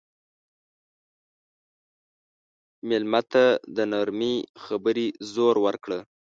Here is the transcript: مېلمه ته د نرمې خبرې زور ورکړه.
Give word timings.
مېلمه 2.87 3.21
ته 3.31 3.45
د 3.75 3.77
نرمې 3.91 4.35
خبرې 4.63 5.07
زور 5.33 5.55
ورکړه. 5.65 5.99